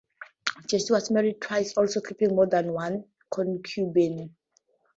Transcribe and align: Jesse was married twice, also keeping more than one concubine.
Jesse 0.65 0.91
was 0.93 1.11
married 1.11 1.39
twice, 1.39 1.77
also 1.77 2.01
keeping 2.01 2.33
more 2.35 2.47
than 2.47 2.73
one 2.73 3.03
concubine. 3.29 4.33